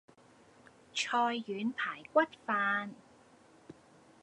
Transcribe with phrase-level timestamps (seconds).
[0.95, 1.05] 菜
[1.45, 2.89] 遠排骨飯